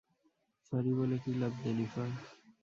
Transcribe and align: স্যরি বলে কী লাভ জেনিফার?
স্যরি 0.65 0.91
বলে 0.99 1.17
কী 1.23 1.31
লাভ 1.41 1.53
জেনিফার? 1.63 2.09